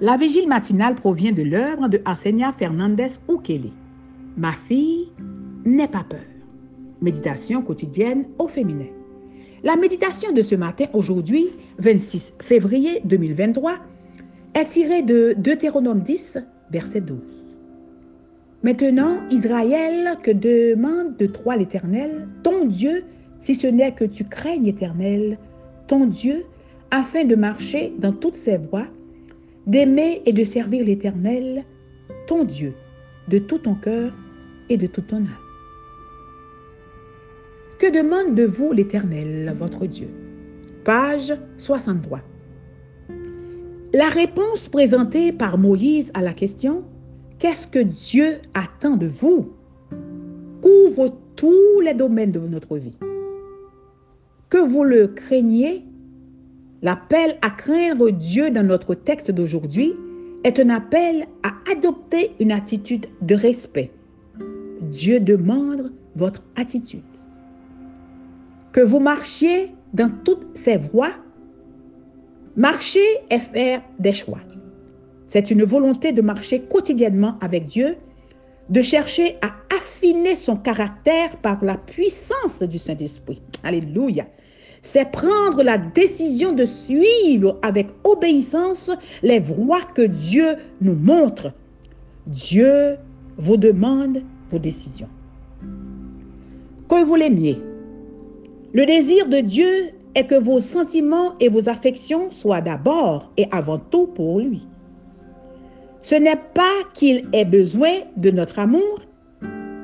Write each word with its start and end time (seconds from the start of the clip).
La 0.00 0.16
vigile 0.16 0.46
matinale 0.46 0.94
provient 0.94 1.32
de 1.32 1.42
l'œuvre 1.42 1.88
de 1.88 2.00
Arsenia 2.04 2.54
Fernandez 2.56 3.18
Ukele. 3.28 3.72
Ma 4.36 4.52
fille, 4.52 5.08
n'aie 5.64 5.88
pas 5.88 6.04
peur. 6.08 6.20
Méditation 7.02 7.62
quotidienne 7.62 8.26
au 8.38 8.46
féminin. 8.46 8.86
La 9.64 9.74
méditation 9.74 10.30
de 10.30 10.40
ce 10.40 10.54
matin, 10.54 10.84
aujourd'hui, 10.92 11.48
26 11.78 12.34
février 12.40 13.00
2023, 13.06 13.74
est 14.54 14.66
tirée 14.66 15.02
de 15.02 15.34
Deutéronome 15.36 16.02
10, 16.02 16.38
verset 16.70 17.00
12. 17.00 17.18
Maintenant, 18.62 19.16
Israël, 19.32 20.16
que 20.22 20.30
demande 20.30 21.16
de 21.16 21.26
toi 21.26 21.56
l'Éternel, 21.56 22.28
ton 22.44 22.66
Dieu, 22.66 23.02
si 23.40 23.56
ce 23.56 23.66
n'est 23.66 23.94
que 23.94 24.04
tu 24.04 24.22
craignes 24.22 24.62
l'Éternel, 24.62 25.38
ton 25.88 26.06
Dieu, 26.06 26.44
afin 26.92 27.24
de 27.24 27.34
marcher 27.34 27.92
dans 27.98 28.12
toutes 28.12 28.36
ses 28.36 28.58
voies, 28.58 28.86
d'aimer 29.68 30.22
et 30.26 30.32
de 30.32 30.42
servir 30.42 30.84
l'Éternel, 30.84 31.64
ton 32.26 32.44
Dieu, 32.44 32.74
de 33.28 33.38
tout 33.38 33.58
ton 33.58 33.74
cœur 33.74 34.12
et 34.68 34.76
de 34.76 34.86
toute 34.86 35.06
ton 35.06 35.18
âme. 35.18 35.44
Que 37.78 37.92
demande 37.92 38.34
de 38.34 38.44
vous 38.44 38.72
l'Éternel, 38.72 39.54
votre 39.56 39.86
Dieu? 39.86 40.08
Page 40.84 41.32
63. 41.58 42.20
La 43.94 44.08
réponse 44.08 44.68
présentée 44.68 45.32
par 45.32 45.58
Moïse 45.58 46.10
à 46.14 46.22
la 46.22 46.32
question 46.32 46.82
Qu'est-ce 47.38 47.68
que 47.68 47.78
Dieu 47.78 48.38
attend 48.54 48.96
de 48.96 49.06
vous? 49.06 49.52
couvre 50.60 51.16
tous 51.36 51.80
les 51.80 51.94
domaines 51.94 52.32
de 52.32 52.40
notre 52.40 52.76
vie. 52.78 52.98
Que 54.48 54.58
vous 54.58 54.82
le 54.82 55.08
craignez, 55.08 55.84
l'appel 56.82 57.36
à 57.42 57.50
craindre 57.50 58.10
Dieu 58.10 58.50
dans 58.50 58.66
notre 58.66 58.94
texte 58.94 59.30
d'aujourd'hui 59.30 59.94
est 60.44 60.60
un 60.60 60.70
appel 60.70 61.26
à 61.42 61.52
adopter 61.70 62.32
une 62.40 62.52
attitude 62.52 63.06
de 63.22 63.34
respect. 63.34 63.90
Dieu 64.80 65.20
demande 65.20 65.92
votre 66.14 66.42
attitude. 66.56 67.02
Que 68.72 68.80
vous 68.80 69.00
marchiez 69.00 69.72
dans 69.92 70.10
toutes 70.24 70.56
ses 70.56 70.76
voies. 70.76 71.12
Marcher 72.56 73.06
est 73.30 73.38
faire 73.38 73.82
des 73.98 74.12
choix. 74.12 74.40
C'est 75.26 75.50
une 75.50 75.64
volonté 75.64 76.12
de 76.12 76.22
marcher 76.22 76.62
quotidiennement 76.62 77.36
avec 77.40 77.66
Dieu, 77.66 77.96
de 78.70 78.82
chercher 78.82 79.36
à 79.42 79.52
affiner 79.74 80.36
son 80.36 80.56
caractère 80.56 81.36
par 81.36 81.62
la 81.64 81.76
puissance 81.76 82.62
du 82.62 82.78
Saint-Esprit. 82.78 83.42
Alléluia. 83.62 84.26
C'est 84.82 85.10
prendre 85.10 85.62
la 85.62 85.78
décision 85.78 86.52
de 86.52 86.64
suivre 86.64 87.58
avec 87.62 87.88
obéissance 88.04 88.90
les 89.22 89.40
voies 89.40 89.82
que 89.94 90.02
Dieu 90.02 90.56
nous 90.80 90.94
montre. 90.94 91.52
Dieu 92.26 92.96
vous 93.36 93.56
demande 93.56 94.22
vos 94.50 94.58
décisions. 94.58 95.08
Que 96.88 97.04
vous 97.04 97.16
l'aimiez. 97.16 97.58
Le 98.72 98.86
désir 98.86 99.28
de 99.28 99.40
Dieu 99.40 99.90
est 100.14 100.26
que 100.26 100.34
vos 100.34 100.60
sentiments 100.60 101.34
et 101.40 101.48
vos 101.48 101.68
affections 101.68 102.30
soient 102.30 102.60
d'abord 102.60 103.30
et 103.36 103.46
avant 103.50 103.78
tout 103.78 104.06
pour 104.06 104.40
lui. 104.40 104.66
Ce 106.02 106.14
n'est 106.14 106.40
pas 106.54 106.84
qu'il 106.94 107.28
ait 107.32 107.44
besoin 107.44 108.00
de 108.16 108.30
notre 108.30 108.58
amour, 108.58 109.00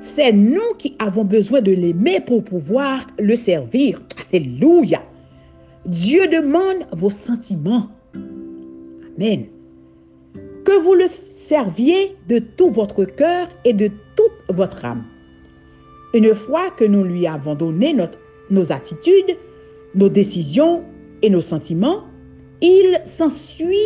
c'est 0.00 0.32
nous 0.32 0.74
qui 0.78 0.96
avons 0.98 1.24
besoin 1.24 1.60
de 1.60 1.72
l'aimer 1.72 2.20
pour 2.20 2.42
pouvoir 2.42 3.06
le 3.18 3.36
servir. 3.36 4.00
Alléluia. 4.32 5.02
Dieu 5.84 6.26
demande 6.26 6.86
vos 6.92 7.10
sentiments. 7.10 7.88
Amen. 8.14 9.46
Que 10.64 10.82
vous 10.82 10.94
le 10.94 11.06
serviez 11.28 12.16
de 12.28 12.38
tout 12.38 12.70
votre 12.70 13.04
cœur 13.04 13.48
et 13.64 13.74
de 13.74 13.90
toute 14.16 14.56
votre 14.56 14.84
âme. 14.84 15.04
Une 16.14 16.34
fois 16.34 16.70
que 16.70 16.84
nous 16.84 17.04
lui 17.04 17.26
avons 17.26 17.54
donné 17.54 17.94
nos 18.50 18.72
attitudes, 18.72 19.36
nos 19.94 20.08
décisions 20.08 20.82
et 21.22 21.28
nos 21.28 21.40
sentiments, 21.40 22.04
il 22.62 23.00
s'ensuit 23.04 23.76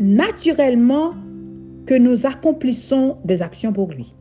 naturellement 0.00 1.12
que 1.86 1.94
nous 1.94 2.26
accomplissons 2.26 3.16
des 3.24 3.42
actions 3.42 3.72
pour 3.72 3.90
lui. 3.92 4.12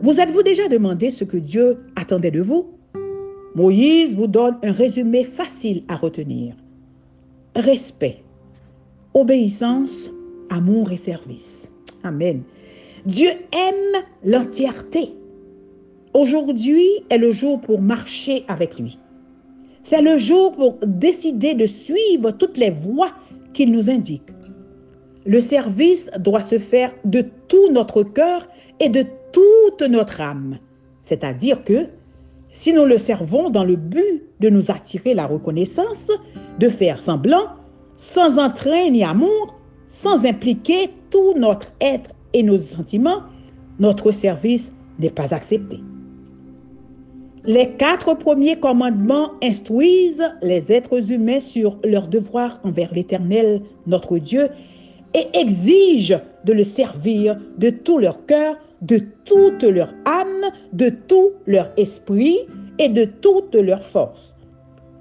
Vous 0.00 0.20
êtes-vous 0.20 0.42
déjà 0.42 0.68
demandé 0.68 1.10
ce 1.10 1.24
que 1.24 1.36
Dieu 1.36 1.78
attendait 1.96 2.30
de 2.30 2.40
vous? 2.40 2.66
Moïse 3.54 4.16
vous 4.16 4.26
donne 4.26 4.56
un 4.62 4.72
résumé 4.72 5.24
facile 5.24 5.82
à 5.88 5.96
retenir. 5.96 6.54
Respect, 7.56 8.22
obéissance, 9.14 10.10
amour 10.50 10.92
et 10.92 10.96
service. 10.96 11.70
Amen. 12.04 12.42
Dieu 13.06 13.30
aime 13.52 14.04
l'entièreté. 14.24 15.14
Aujourd'hui 16.14 16.86
est 17.10 17.18
le 17.18 17.32
jour 17.32 17.60
pour 17.60 17.80
marcher 17.80 18.44
avec 18.48 18.78
lui. 18.78 18.98
C'est 19.82 20.02
le 20.02 20.18
jour 20.18 20.52
pour 20.52 20.76
décider 20.86 21.54
de 21.54 21.66
suivre 21.66 22.30
toutes 22.30 22.56
les 22.56 22.70
voies 22.70 23.12
qu'il 23.52 23.72
nous 23.72 23.90
indique. 23.90 24.22
Le 25.26 25.40
service 25.40 26.10
doit 26.18 26.40
se 26.40 26.58
faire 26.58 26.92
de 27.04 27.24
tout 27.48 27.72
notre 27.72 28.02
cœur 28.02 28.48
et 28.80 28.88
de 28.88 29.04
toute 29.32 29.82
notre 29.88 30.20
âme. 30.20 30.58
C'est-à-dire 31.02 31.64
que 31.64 31.86
si 32.50 32.72
nous 32.72 32.84
le 32.84 32.98
servons 32.98 33.50
dans 33.50 33.64
le 33.64 33.76
but 33.76 34.22
de 34.40 34.48
nous 34.48 34.70
attirer 34.70 35.14
la 35.14 35.26
reconnaissance, 35.26 36.10
de 36.58 36.68
faire 36.68 37.00
semblant, 37.00 37.46
sans 37.96 38.38
entrain 38.38 38.90
ni 38.90 39.04
amour, 39.04 39.58
sans 39.86 40.26
impliquer 40.26 40.90
tout 41.10 41.34
notre 41.36 41.72
être 41.80 42.10
et 42.32 42.42
nos 42.42 42.58
sentiments, 42.58 43.22
notre 43.78 44.12
service 44.12 44.72
n'est 44.98 45.10
pas 45.10 45.34
accepté. 45.34 45.80
Les 47.44 47.70
quatre 47.70 48.14
premiers 48.14 48.58
commandements 48.58 49.30
instruisent 49.42 50.28
les 50.42 50.70
êtres 50.72 51.10
humains 51.10 51.40
sur 51.40 51.78
leur 51.84 52.08
devoir 52.08 52.60
envers 52.64 52.92
l'Éternel, 52.92 53.62
notre 53.86 54.18
Dieu, 54.18 54.48
et 55.14 55.26
exigent 55.38 56.20
de 56.44 56.52
le 56.52 56.64
servir 56.64 57.38
de 57.56 57.70
tout 57.70 57.98
leur 57.98 58.26
cœur, 58.26 58.56
de 58.82 59.00
toute 59.24 59.62
leur 59.62 59.92
âme, 60.04 60.50
de 60.72 60.88
tout 60.88 61.32
leur 61.46 61.68
esprit 61.76 62.38
et 62.78 62.88
de 62.88 63.04
toute 63.04 63.54
leur 63.54 63.82
force. 63.82 64.34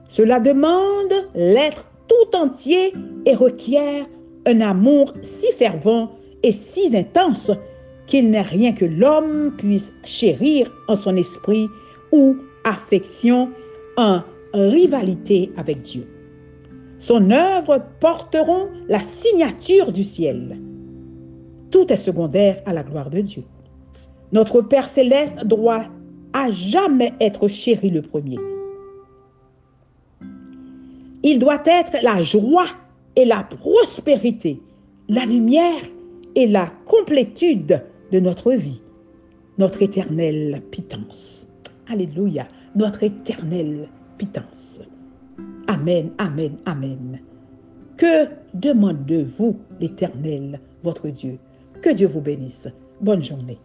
Cela 0.09 0.39
demande 0.39 1.13
l'être 1.35 1.85
tout 2.07 2.35
entier 2.35 2.93
et 3.25 3.35
requiert 3.35 4.05
un 4.45 4.61
amour 4.61 5.13
si 5.21 5.51
fervent 5.51 6.11
et 6.43 6.53
si 6.53 6.95
intense 6.95 7.51
qu'il 8.07 8.29
n'est 8.29 8.41
rien 8.41 8.71
que 8.71 8.85
l'homme 8.85 9.53
puisse 9.57 9.93
chérir 10.05 10.71
en 10.87 10.95
son 10.95 11.17
esprit 11.17 11.67
ou 12.13 12.37
affection 12.63 13.49
en 13.97 14.21
rivalité 14.53 15.51
avec 15.57 15.81
Dieu. 15.81 16.07
Son 16.99 17.31
œuvre 17.31 17.83
porteront 17.99 18.69
la 18.87 19.01
signature 19.01 19.91
du 19.91 20.03
ciel. 20.03 20.57
Tout 21.69 21.91
est 21.91 21.97
secondaire 21.97 22.61
à 22.65 22.73
la 22.73 22.83
gloire 22.83 23.09
de 23.09 23.21
Dieu. 23.21 23.43
Notre 24.31 24.61
Père 24.61 24.87
céleste 24.87 25.45
doit 25.45 25.85
à 26.33 26.51
jamais 26.51 27.13
être 27.19 27.47
chéri 27.47 27.89
le 27.89 28.01
premier. 28.01 28.37
Il 31.23 31.39
doit 31.39 31.61
être 31.65 31.97
la 32.03 32.21
joie 32.21 32.67
et 33.15 33.25
la 33.25 33.43
prospérité, 33.43 34.61
la 35.09 35.25
lumière 35.25 35.81
et 36.35 36.47
la 36.47 36.71
complétude 36.85 37.83
de 38.11 38.19
notre 38.19 38.51
vie, 38.53 38.81
notre 39.57 39.81
éternelle 39.81 40.61
pitance. 40.71 41.49
Alléluia, 41.89 42.47
notre 42.75 43.03
éternelle 43.03 43.89
pitance. 44.17 44.81
Amen, 45.67 46.11
amen, 46.17 46.57
amen. 46.65 47.19
Que 47.97 48.27
demande 48.53 49.05
de 49.05 49.23
vous 49.23 49.57
l'Éternel, 49.79 50.59
votre 50.83 51.09
Dieu? 51.09 51.39
Que 51.81 51.89
Dieu 51.89 52.07
vous 52.07 52.21
bénisse. 52.21 52.67
Bonne 53.01 53.23
journée. 53.23 53.59